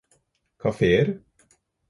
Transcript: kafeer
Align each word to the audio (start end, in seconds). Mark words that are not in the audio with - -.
kafeer 0.61 1.07